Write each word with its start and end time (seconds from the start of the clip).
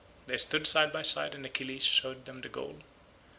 They 0.25 0.37
stood 0.39 0.65
side 0.65 0.91
by 0.91 1.03
side 1.03 1.35
and 1.35 1.45
Achilles 1.45 1.83
showed 1.83 2.25
them 2.25 2.41
the 2.41 2.49
goal. 2.49 2.79